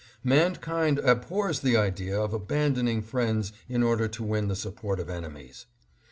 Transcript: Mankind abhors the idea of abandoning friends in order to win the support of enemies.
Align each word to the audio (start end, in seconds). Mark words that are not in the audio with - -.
Mankind 0.23 0.97
abhors 0.97 1.59
the 1.59 1.77
idea 1.77 2.19
of 2.19 2.33
abandoning 2.33 3.03
friends 3.03 3.53
in 3.69 3.83
order 3.83 4.07
to 4.07 4.23
win 4.23 4.47
the 4.47 4.55
support 4.55 4.99
of 4.99 5.11
enemies. 5.11 5.67